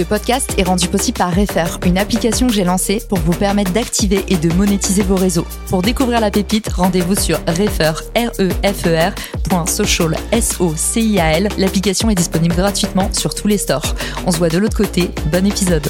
[0.00, 3.70] Ce podcast est rendu possible par Refer, une application que j'ai lancée pour vous permettre
[3.72, 5.46] d'activer et de monétiser vos réseaux.
[5.68, 9.10] Pour découvrir la pépite, rendez-vous sur refer, e e
[9.52, 11.48] r .social, s o c i a l.
[11.58, 13.94] L'application est disponible gratuitement sur tous les stores.
[14.26, 15.10] On se voit de l'autre côté.
[15.30, 15.86] Bon épisode.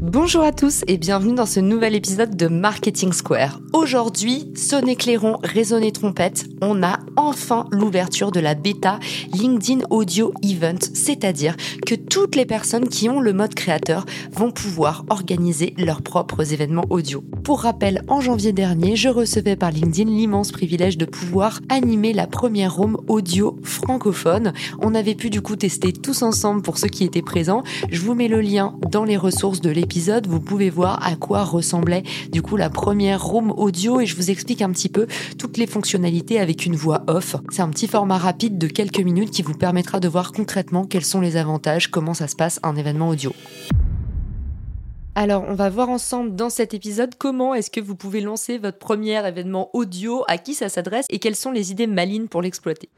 [0.00, 3.60] Bonjour à tous et bienvenue dans ce nouvel épisode de Marketing Square.
[3.76, 8.98] Aujourd'hui, sonnez clairon, résonnez trompette, on a enfin l'ouverture de la bêta
[9.34, 11.54] LinkedIn Audio Event, c'est-à-dire
[11.84, 16.86] que toutes les personnes qui ont le mode créateur vont pouvoir organiser leurs propres événements
[16.88, 17.22] audio.
[17.44, 22.26] Pour rappel, en janvier dernier, je recevais par LinkedIn l'immense privilège de pouvoir animer la
[22.26, 24.54] première room audio francophone.
[24.80, 27.62] On avait pu du coup tester tous ensemble pour ceux qui étaient présents.
[27.90, 31.44] Je vous mets le lien dans les ressources de l'épisode vous pouvez voir à quoi
[31.44, 35.06] ressemblait du coup la première room audio et je vous explique un petit peu
[35.38, 37.36] toutes les fonctionnalités avec une voix off.
[37.50, 41.04] C'est un petit format rapide de quelques minutes qui vous permettra de voir concrètement quels
[41.04, 43.32] sont les avantages, comment ça se passe un événement audio.
[45.14, 48.78] Alors, on va voir ensemble dans cet épisode comment est-ce que vous pouvez lancer votre
[48.78, 52.90] premier événement audio, à qui ça s'adresse et quelles sont les idées malines pour l'exploiter.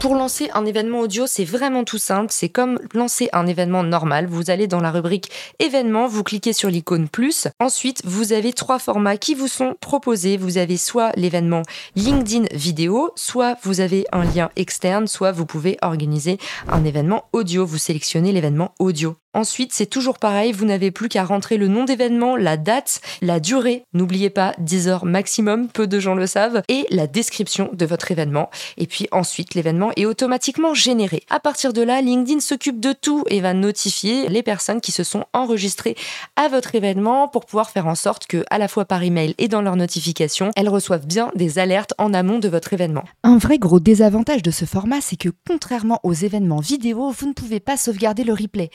[0.00, 2.28] Pour lancer un événement audio, c'est vraiment tout simple.
[2.30, 4.26] C'est comme lancer un événement normal.
[4.26, 7.48] Vous allez dans la rubrique événements, vous cliquez sur l'icône plus.
[7.60, 10.38] Ensuite, vous avez trois formats qui vous sont proposés.
[10.38, 11.64] Vous avez soit l'événement
[11.96, 17.66] LinkedIn vidéo, soit vous avez un lien externe, soit vous pouvez organiser un événement audio.
[17.66, 19.19] Vous sélectionnez l'événement audio.
[19.32, 23.38] Ensuite, c'est toujours pareil, vous n'avez plus qu'à rentrer le nom d'événement, la date, la
[23.38, 27.86] durée, n'oubliez pas 10 heures maximum, peu de gens le savent, et la description de
[27.86, 28.50] votre événement.
[28.76, 31.22] Et puis ensuite, l'événement est automatiquement généré.
[31.30, 35.04] À partir de là, LinkedIn s'occupe de tout et va notifier les personnes qui se
[35.04, 35.94] sont enregistrées
[36.34, 39.46] à votre événement pour pouvoir faire en sorte que, à la fois par email et
[39.46, 43.04] dans leurs notifications, elles reçoivent bien des alertes en amont de votre événement.
[43.22, 47.32] Un vrai gros désavantage de ce format, c'est que contrairement aux événements vidéo, vous ne
[47.32, 48.70] pouvez pas sauvegarder le replay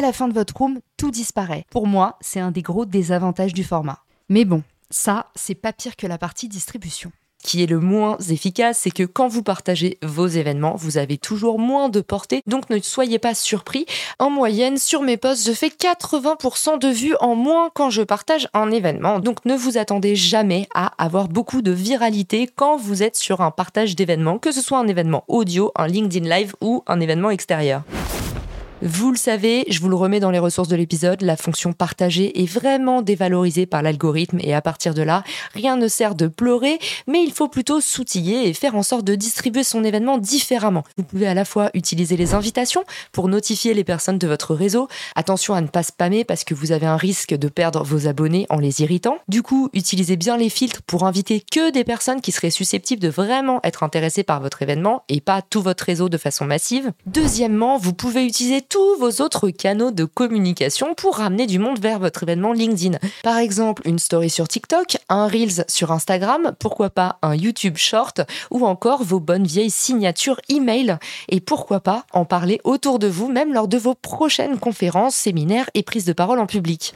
[0.00, 1.64] la fin de votre room, tout disparaît.
[1.70, 4.04] Pour moi, c'est un des gros désavantages du format.
[4.28, 8.80] Mais bon, ça, c'est pas pire que la partie distribution qui est le moins efficace,
[8.82, 12.78] c'est que quand vous partagez vos événements, vous avez toujours moins de portée, donc ne
[12.80, 13.86] soyez pas surpris.
[14.18, 18.48] En moyenne, sur mes posts, je fais 80% de vues en moins quand je partage
[18.54, 23.16] un événement, donc ne vous attendez jamais à avoir beaucoup de viralité quand vous êtes
[23.16, 27.00] sur un partage d'événements, que ce soit un événement audio, un LinkedIn Live ou un
[27.00, 27.82] événement extérieur.
[28.80, 32.40] Vous le savez, je vous le remets dans les ressources de l'épisode, la fonction partagée
[32.40, 36.78] est vraiment dévalorisée par l'algorithme et à partir de là, rien ne sert de pleurer,
[37.08, 40.84] mais il faut plutôt s'outiller et faire en sorte de distribuer son événement différemment.
[40.96, 44.86] Vous pouvez à la fois utiliser les invitations pour notifier les personnes de votre réseau.
[45.16, 48.46] Attention à ne pas spammer parce que vous avez un risque de perdre vos abonnés
[48.48, 49.18] en les irritant.
[49.26, 53.08] Du coup, utilisez bien les filtres pour inviter que des personnes qui seraient susceptibles de
[53.08, 56.92] vraiment être intéressées par votre événement et pas tout votre réseau de façon massive.
[57.06, 61.98] Deuxièmement, vous pouvez utiliser tous vos autres canaux de communication pour ramener du monde vers
[61.98, 62.98] votre événement LinkedIn.
[63.22, 68.20] Par exemple, une story sur TikTok, un Reels sur Instagram, pourquoi pas un YouTube Short
[68.50, 70.98] ou encore vos bonnes vieilles signatures email.
[71.28, 75.70] Et pourquoi pas en parler autour de vous, même lors de vos prochaines conférences, séminaires
[75.74, 76.94] et prises de parole en public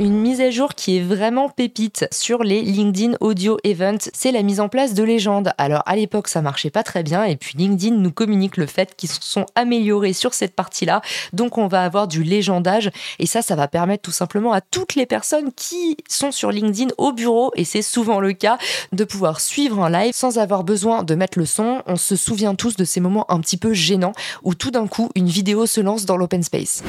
[0.00, 4.42] une mise à jour qui est vraiment pépite sur les LinkedIn Audio Events, c'est la
[4.42, 5.52] mise en place de légendes.
[5.56, 8.96] Alors à l'époque ça marchait pas très bien et puis LinkedIn nous communique le fait
[8.96, 11.00] qu'ils se sont améliorés sur cette partie-là.
[11.32, 14.96] Donc on va avoir du légendage et ça ça va permettre tout simplement à toutes
[14.96, 18.58] les personnes qui sont sur LinkedIn au bureau et c'est souvent le cas
[18.92, 21.82] de pouvoir suivre un live sans avoir besoin de mettre le son.
[21.86, 24.12] On se souvient tous de ces moments un petit peu gênants
[24.42, 26.82] où tout d'un coup une vidéo se lance dans l'open space.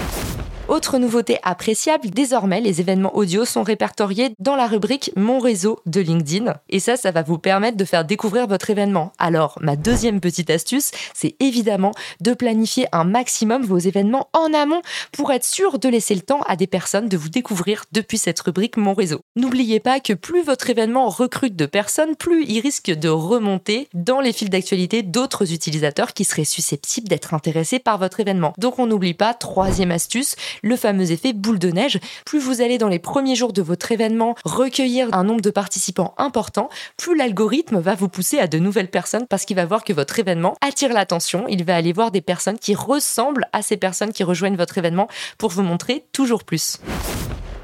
[0.68, 6.02] Autre nouveauté appréciable, désormais les événements audio sont répertoriés dans la rubrique Mon réseau de
[6.02, 6.56] LinkedIn.
[6.70, 9.12] Et ça, ça va vous permettre de faire découvrir votre événement.
[9.20, 14.82] Alors, ma deuxième petite astuce, c'est évidemment de planifier un maximum vos événements en amont
[15.12, 18.40] pour être sûr de laisser le temps à des personnes de vous découvrir depuis cette
[18.40, 19.22] rubrique Mon réseau.
[19.38, 24.22] N'oubliez pas que plus votre événement recrute de personnes, plus il risque de remonter dans
[24.22, 28.54] les fils d'actualité d'autres utilisateurs qui seraient susceptibles d'être intéressés par votre événement.
[28.58, 32.00] Donc on n'oublie pas, troisième astuce, le fameux effet boule de neige.
[32.26, 36.14] Plus vous allez dans les premiers jours de votre événement recueillir un nombre de participants
[36.18, 39.92] important, plus l'algorithme va vous pousser à de nouvelles personnes parce qu'il va voir que
[39.92, 41.46] votre événement attire l'attention.
[41.50, 45.10] Il va aller voir des personnes qui ressemblent à ces personnes qui rejoignent votre événement
[45.38, 46.80] pour vous montrer toujours plus.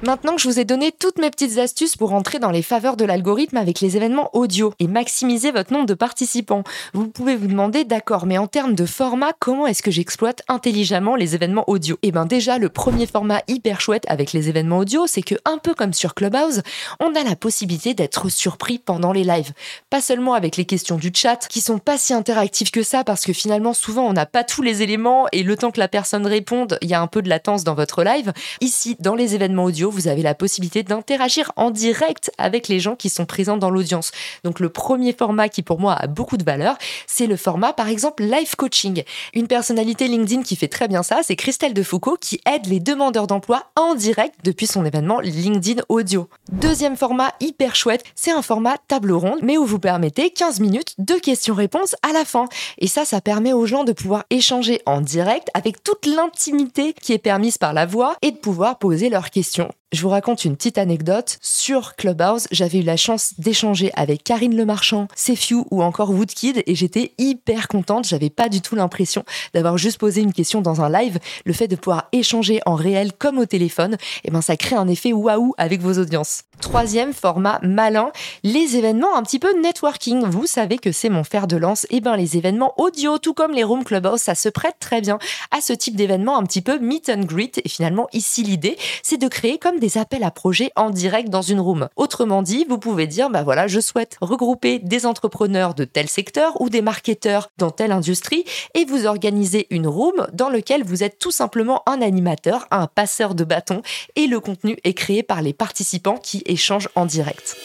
[0.03, 2.97] Maintenant que je vous ai donné toutes mes petites astuces pour entrer dans les faveurs
[2.97, 6.63] de l'algorithme avec les événements audio et maximiser votre nombre de participants,
[6.93, 11.15] vous pouvez vous demander, d'accord, mais en termes de format, comment est-ce que j'exploite intelligemment
[11.15, 11.99] les événements audio?
[12.01, 15.59] Eh bien déjà, le premier format hyper chouette avec les événements audio, c'est que un
[15.59, 16.63] peu comme sur Clubhouse,
[16.99, 19.53] on a la possibilité d'être surpris pendant les lives.
[19.91, 23.23] Pas seulement avec les questions du chat, qui sont pas si interactives que ça, parce
[23.23, 26.25] que finalement, souvent, on n'a pas tous les éléments et le temps que la personne
[26.25, 28.33] réponde, il y a un peu de latence dans votre live.
[28.61, 32.95] Ici, dans les événements audio, vous avez la possibilité d'interagir en direct avec les gens
[32.95, 34.11] qui sont présents dans l'audience.
[34.43, 36.77] Donc le premier format qui pour moi a beaucoup de valeur,
[37.07, 39.03] c'est le format par exemple live coaching.
[39.33, 43.27] Une personnalité LinkedIn qui fait très bien ça, c'est Christelle Defoucault qui aide les demandeurs
[43.27, 46.27] d'emploi en direct depuis son événement LinkedIn Audio.
[46.51, 50.95] Deuxième format hyper chouette, c'est un format table ronde mais où vous permettez 15 minutes
[50.97, 52.45] de questions-réponses à la fin.
[52.77, 57.13] Et ça, ça permet aux gens de pouvoir échanger en direct avec toute l'intimité qui
[57.13, 60.55] est permise par la voix et de pouvoir poser leurs questions je vous raconte une
[60.55, 61.37] petite anecdote.
[61.41, 66.75] Sur Clubhouse, j'avais eu la chance d'échanger avec Karine Lemarchand, Sefiu ou encore Woodkid et
[66.75, 68.07] j'étais hyper contente.
[68.07, 71.19] J'avais pas du tout l'impression d'avoir juste posé une question dans un live.
[71.45, 74.87] Le fait de pouvoir échanger en réel comme au téléphone, eh ben ça crée un
[74.87, 76.43] effet waouh avec vos audiences.
[76.61, 78.11] Troisième format malin,
[78.43, 80.23] les événements un petit peu networking.
[80.23, 81.85] Vous savez que c'est mon fer de lance.
[81.85, 85.01] Et eh ben les événements audio, tout comme les Room Clubhouse, ça se prête très
[85.01, 85.17] bien
[85.49, 87.59] à ce type d'événement un petit peu meet and greet.
[87.65, 91.41] Et finalement, ici l'idée, c'est de créer comme des appels à projets en direct dans
[91.41, 91.89] une room.
[91.97, 96.61] Autrement dit, vous pouvez dire, bah voilà, je souhaite regrouper des entrepreneurs de tel secteur
[96.61, 98.45] ou des marketeurs dans telle industrie
[98.75, 103.35] et vous organisez une room dans laquelle vous êtes tout simplement un animateur, un passeur
[103.35, 103.81] de bâton
[104.15, 107.57] et le contenu est créé par les participants qui échangent en direct.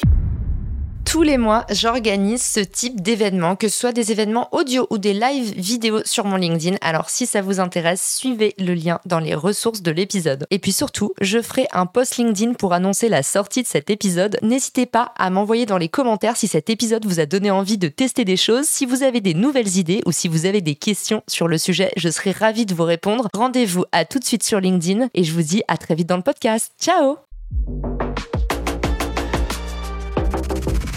[1.17, 5.15] Tous les mois, j'organise ce type d'événements, que ce soit des événements audio ou des
[5.15, 6.77] live vidéo sur mon LinkedIn.
[6.83, 10.47] Alors si ça vous intéresse, suivez le lien dans les ressources de l'épisode.
[10.51, 14.37] Et puis surtout, je ferai un post LinkedIn pour annoncer la sortie de cet épisode.
[14.43, 17.89] N'hésitez pas à m'envoyer dans les commentaires si cet épisode vous a donné envie de
[17.89, 21.23] tester des choses, si vous avez des nouvelles idées ou si vous avez des questions
[21.29, 23.29] sur le sujet, je serai ravie de vous répondre.
[23.33, 26.19] Rendez-vous à tout de suite sur LinkedIn et je vous dis à très vite dans
[26.19, 26.73] le podcast.
[26.79, 27.17] Ciao